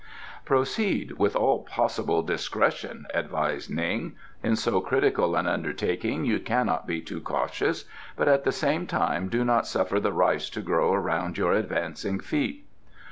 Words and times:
"Proceed 0.45 1.11
with 1.19 1.35
all 1.35 1.59
possible 1.61 2.23
discretion," 2.23 3.05
advised 3.13 3.69
Ning. 3.69 4.15
"In 4.41 4.55
so 4.55 4.81
critical 4.81 5.35
an 5.35 5.45
undertaking 5.45 6.25
you 6.25 6.39
cannot 6.39 6.87
be 6.87 7.01
too 7.01 7.21
cautious, 7.21 7.85
but 8.15 8.27
at 8.27 8.43
the 8.43 8.51
same 8.51 8.87
time 8.87 9.29
do 9.29 9.45
not 9.45 9.67
suffer 9.67 9.99
the 9.99 10.11
rice 10.11 10.49
to 10.49 10.61
grow 10.61 10.91
around 10.91 11.37
your 11.37 11.53
advancing 11.53 12.19
feet." 12.19 12.65